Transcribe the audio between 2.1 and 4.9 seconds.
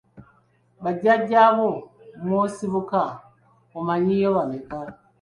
mw’osibuka omanyiiyo bameka?